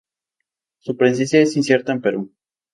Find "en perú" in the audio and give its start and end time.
1.91-2.33